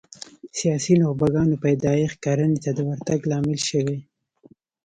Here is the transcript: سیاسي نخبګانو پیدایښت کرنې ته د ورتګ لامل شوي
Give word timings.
سیاسي 0.59 0.93
نخبګانو 0.99 1.61
پیدایښت 1.65 2.17
کرنې 2.25 2.57
ته 2.63 2.71
د 2.73 2.79
ورتګ 2.89 3.19
لامل 3.31 3.59
شوي 3.69 3.97